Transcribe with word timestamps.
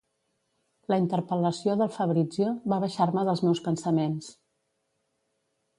La 0.93 0.97
interpel·lació 1.01 1.75
del 1.81 1.91
Fabrizio 1.97 2.49
va 2.73 2.81
baixar-me 2.87 3.27
dels 3.29 3.45
meus 3.49 3.65
pensaments. 3.69 4.33